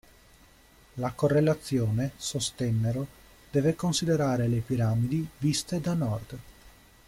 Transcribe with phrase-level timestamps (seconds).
[0.95, 3.05] La correlazione, sostennero,
[3.51, 6.37] deve considerare le piramidi viste da nord.